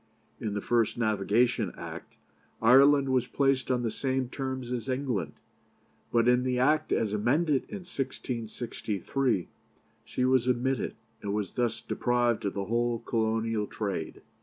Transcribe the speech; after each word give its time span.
In 0.39 0.55
the 0.55 0.61
first 0.61 0.97
Navigation 0.97 1.71
Act, 1.77 2.17
Ireland 2.59 3.09
was 3.09 3.27
placed 3.27 3.69
on 3.69 3.83
the 3.83 3.91
same 3.91 4.29
terms 4.29 4.71
as 4.71 4.89
England; 4.89 5.33
but 6.11 6.27
in 6.27 6.41
the 6.41 6.57
Act 6.57 6.91
as 6.91 7.13
amended 7.13 7.65
in 7.69 7.85
1663 7.85 9.47
she 10.03 10.25
was 10.25 10.47
omitted, 10.47 10.95
and 11.21 11.35
was 11.35 11.53
thus 11.53 11.81
deprived 11.81 12.45
of 12.45 12.55
the 12.55 12.65
whole 12.65 12.97
Colonial 12.97 13.67
trade. 13.67 14.23